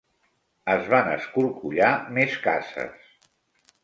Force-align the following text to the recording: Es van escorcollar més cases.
Es 0.75 0.87
van 0.93 1.09
escorcollar 1.15 1.89
més 2.15 2.39
cases. 2.47 3.05